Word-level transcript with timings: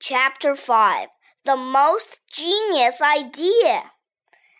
Chapter 0.00 0.54
5 0.54 1.08
The 1.44 1.56
Most 1.56 2.20
Genius 2.30 3.02
Idea. 3.02 3.90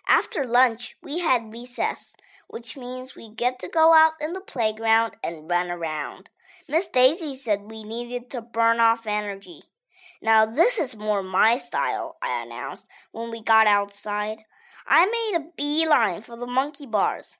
After 0.08 0.44
lunch, 0.44 0.96
we 1.00 1.20
had 1.20 1.52
recess, 1.52 2.16
which 2.48 2.76
means 2.76 3.14
we 3.14 3.32
get 3.32 3.60
to 3.60 3.68
go 3.68 3.94
out 3.94 4.14
in 4.20 4.32
the 4.32 4.40
playground 4.40 5.12
and 5.22 5.48
run 5.48 5.70
around. 5.70 6.28
Miss 6.68 6.88
Daisy 6.88 7.36
said 7.36 7.70
we 7.70 7.84
needed 7.84 8.30
to 8.30 8.42
burn 8.42 8.80
off 8.80 9.06
energy. 9.06 9.62
Now, 10.20 10.44
this 10.44 10.76
is 10.76 10.96
more 10.96 11.22
my 11.22 11.56
style, 11.56 12.16
I 12.20 12.42
announced 12.42 12.88
when 13.12 13.30
we 13.30 13.40
got 13.40 13.68
outside. 13.68 14.38
I 14.88 15.06
made 15.06 15.40
a 15.40 15.52
beeline 15.56 16.20
for 16.22 16.36
the 16.36 16.48
monkey 16.48 16.86
bars. 16.86 17.38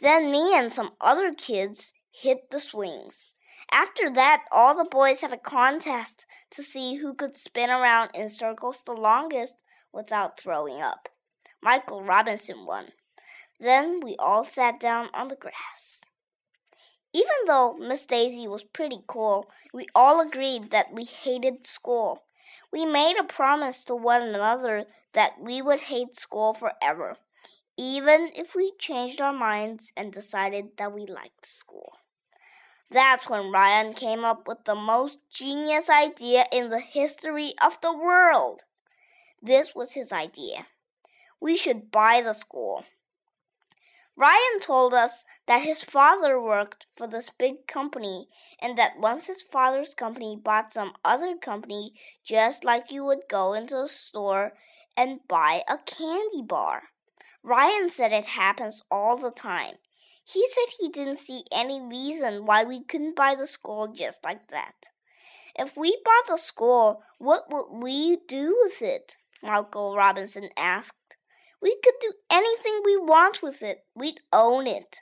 Then 0.00 0.32
me 0.32 0.54
and 0.54 0.72
some 0.72 0.92
other 1.02 1.34
kids 1.34 1.92
hit 2.10 2.50
the 2.50 2.60
swings. 2.60 3.34
After 3.70 4.10
that, 4.10 4.44
all 4.52 4.74
the 4.74 4.88
boys 4.90 5.22
had 5.22 5.32
a 5.32 5.38
contest 5.38 6.26
to 6.50 6.62
see 6.62 6.96
who 6.96 7.14
could 7.14 7.36
spin 7.36 7.70
around 7.70 8.10
in 8.14 8.28
circles 8.28 8.82
the 8.82 8.92
longest 8.92 9.62
without 9.92 10.38
throwing 10.38 10.80
up. 10.80 11.08
Michael 11.62 12.02
Robinson 12.02 12.64
won. 12.66 12.92
Then 13.58 14.00
we 14.00 14.16
all 14.18 14.44
sat 14.44 14.78
down 14.78 15.08
on 15.14 15.28
the 15.28 15.36
grass. 15.36 16.04
Even 17.12 17.46
though 17.46 17.74
Miss 17.78 18.04
Daisy 18.04 18.46
was 18.46 18.62
pretty 18.62 19.02
cool, 19.06 19.50
we 19.72 19.86
all 19.94 20.20
agreed 20.20 20.70
that 20.70 20.92
we 20.92 21.04
hated 21.04 21.66
school. 21.66 22.24
We 22.70 22.84
made 22.84 23.16
a 23.16 23.24
promise 23.24 23.84
to 23.84 23.94
one 23.94 24.22
another 24.22 24.84
that 25.14 25.40
we 25.40 25.62
would 25.62 25.80
hate 25.80 26.18
school 26.18 26.52
forever, 26.52 27.16
even 27.78 28.30
if 28.36 28.54
we 28.54 28.72
changed 28.78 29.20
our 29.20 29.32
minds 29.32 29.92
and 29.96 30.12
decided 30.12 30.76
that 30.76 30.92
we 30.92 31.06
liked 31.06 31.46
school. 31.46 31.94
That's 32.90 33.28
when 33.28 33.50
Ryan 33.50 33.94
came 33.94 34.24
up 34.24 34.46
with 34.46 34.64
the 34.64 34.76
most 34.76 35.18
genius 35.32 35.90
idea 35.90 36.46
in 36.52 36.70
the 36.70 36.80
history 36.80 37.54
of 37.62 37.80
the 37.80 37.92
world. 37.92 38.62
This 39.42 39.74
was 39.74 39.92
his 39.92 40.12
idea. 40.12 40.66
We 41.40 41.56
should 41.56 41.90
buy 41.90 42.20
the 42.20 42.32
school. 42.32 42.84
Ryan 44.18 44.60
told 44.62 44.94
us 44.94 45.26
that 45.46 45.62
his 45.62 45.82
father 45.82 46.40
worked 46.40 46.86
for 46.96 47.06
this 47.06 47.28
big 47.28 47.66
company 47.66 48.28
and 48.60 48.78
that 48.78 48.98
once 48.98 49.26
his 49.26 49.42
father's 49.42 49.92
company 49.92 50.40
bought 50.42 50.72
some 50.72 50.94
other 51.04 51.36
company, 51.36 51.92
just 52.24 52.64
like 52.64 52.90
you 52.90 53.04
would 53.04 53.28
go 53.28 53.52
into 53.52 53.78
a 53.78 53.88
store 53.88 54.54
and 54.96 55.20
buy 55.28 55.62
a 55.68 55.76
candy 55.78 56.40
bar. 56.42 56.84
Ryan 57.42 57.90
said 57.90 58.12
it 58.12 58.24
happens 58.24 58.82
all 58.90 59.18
the 59.18 59.30
time. 59.30 59.74
He 60.28 60.44
said 60.48 60.64
he 60.80 60.88
didn't 60.88 61.18
see 61.18 61.44
any 61.52 61.80
reason 61.80 62.46
why 62.46 62.64
we 62.64 62.82
couldn't 62.82 63.14
buy 63.14 63.36
the 63.36 63.46
school 63.46 63.86
just 63.86 64.24
like 64.24 64.48
that. 64.48 64.90
If 65.56 65.76
we 65.76 65.96
bought 66.04 66.26
the 66.26 66.36
school, 66.36 67.04
what 67.18 67.48
would 67.48 67.80
we 67.80 68.18
do 68.26 68.58
with 68.64 68.82
it? 68.82 69.16
Michael 69.40 69.94
Robinson 69.94 70.48
asked. 70.56 71.16
We 71.62 71.76
could 71.82 71.94
do 72.00 72.12
anything 72.28 72.82
we 72.84 72.96
want 72.96 73.40
with 73.40 73.62
it. 73.62 73.84
We'd 73.94 74.20
own 74.32 74.66
it. 74.66 74.98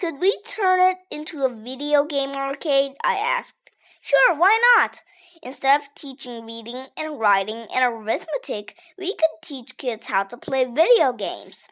Could 0.00 0.18
we 0.18 0.36
turn 0.44 0.80
it 0.80 0.98
into 1.12 1.44
a 1.44 1.48
video 1.48 2.04
game 2.04 2.30
arcade? 2.30 2.94
I 3.04 3.14
asked. 3.14 3.70
Sure, 4.00 4.34
why 4.34 4.58
not? 4.76 5.04
Instead 5.44 5.80
of 5.80 5.94
teaching 5.94 6.44
reading 6.44 6.86
and 6.96 7.20
writing 7.20 7.68
and 7.72 7.84
arithmetic, 7.84 8.76
we 8.98 9.14
could 9.14 9.40
teach 9.40 9.76
kids 9.76 10.06
how 10.06 10.24
to 10.24 10.36
play 10.36 10.64
video 10.64 11.12
games. 11.12 11.68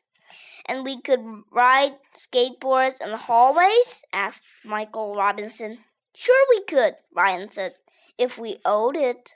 And 0.66 0.84
we 0.84 1.00
could 1.00 1.20
ride 1.50 1.97
skateboards 2.14 3.00
in 3.00 3.11
the 3.11 3.16
hallways? 3.16 4.05
asked 4.12 4.44
Michael 4.64 5.14
Robinson. 5.14 5.78
Sure, 6.14 6.47
we 6.50 6.64
could, 6.64 6.94
Ryan 7.14 7.50
said, 7.50 7.75
if 8.19 8.39
we 8.39 8.58
owned 8.64 8.97
it. 8.97 9.34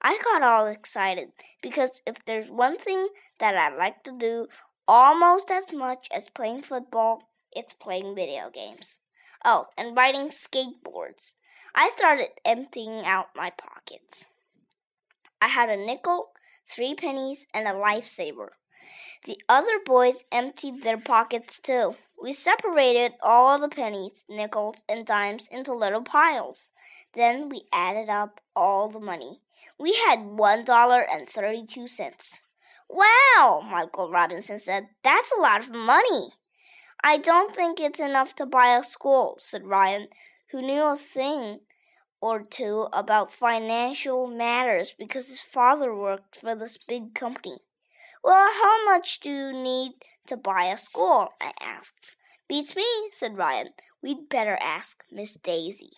I 0.00 0.18
got 0.22 0.42
all 0.42 0.66
excited 0.66 1.32
because 1.60 2.02
if 2.06 2.24
there's 2.24 2.50
one 2.50 2.76
thing 2.76 3.08
that 3.38 3.56
I 3.56 3.74
like 3.74 4.04
to 4.04 4.12
do 4.12 4.46
almost 4.86 5.50
as 5.50 5.72
much 5.72 6.08
as 6.12 6.30
playing 6.30 6.62
football, 6.62 7.28
it's 7.52 7.72
playing 7.72 8.14
video 8.14 8.50
games. 8.50 9.00
Oh, 9.44 9.66
and 9.76 9.96
riding 9.96 10.28
skateboards. 10.28 11.34
I 11.74 11.90
started 11.90 12.28
emptying 12.44 13.04
out 13.04 13.36
my 13.36 13.50
pockets. 13.50 14.26
I 15.40 15.48
had 15.48 15.68
a 15.68 15.76
nickel, 15.76 16.30
three 16.68 16.94
pennies, 16.94 17.46
and 17.54 17.68
a 17.68 17.72
lifesaver. 17.72 18.48
The 19.24 19.40
other 19.48 19.78
boys 19.84 20.24
emptied 20.32 20.82
their 20.82 20.98
pockets 20.98 21.60
too. 21.60 21.94
We 22.20 22.32
separated 22.32 23.12
all 23.22 23.58
the 23.58 23.68
pennies, 23.68 24.24
nickels, 24.28 24.82
and 24.88 25.06
dimes 25.06 25.48
into 25.48 25.74
little 25.74 26.02
piles. 26.02 26.72
Then 27.14 27.48
we 27.48 27.62
added 27.72 28.08
up 28.08 28.40
all 28.54 28.88
the 28.88 29.00
money. 29.00 29.40
We 29.78 29.94
had 30.06 30.24
one 30.24 30.64
dollar 30.64 31.00
and 31.00 31.28
thirty-two 31.28 31.86
cents. 31.86 32.40
Wow, 32.88 33.62
Michael 33.68 34.10
Robinson 34.10 34.58
said. 34.58 34.88
That's 35.02 35.30
a 35.36 35.40
lot 35.40 35.60
of 35.60 35.74
money. 35.74 36.32
I 37.04 37.18
don't 37.18 37.54
think 37.54 37.78
it's 37.78 38.00
enough 38.00 38.34
to 38.36 38.46
buy 38.46 38.76
a 38.76 38.82
school, 38.82 39.36
said 39.38 39.66
Ryan, 39.66 40.08
who 40.50 40.62
knew 40.62 40.82
a 40.82 40.96
thing 40.96 41.60
or 42.20 42.42
two 42.42 42.88
about 42.92 43.32
financial 43.32 44.26
matters 44.26 44.94
because 44.98 45.28
his 45.28 45.40
father 45.40 45.94
worked 45.94 46.36
for 46.36 46.56
this 46.56 46.76
big 46.76 47.14
company. 47.14 47.58
Well, 48.22 48.48
how 48.52 48.84
much 48.84 49.18
do 49.18 49.28
you 49.28 49.52
need 49.52 50.04
to 50.28 50.36
buy 50.36 50.66
a 50.66 50.76
school? 50.76 51.32
I 51.40 51.52
asked. 51.60 52.14
Beats 52.48 52.76
me, 52.76 52.86
said 53.10 53.36
Ryan. 53.36 53.74
We'd 54.02 54.28
better 54.28 54.56
ask 54.60 55.02
Miss 55.10 55.34
Daisy. 55.34 55.90